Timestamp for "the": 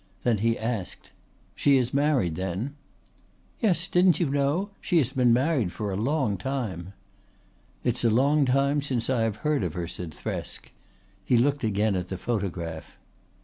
12.09-12.17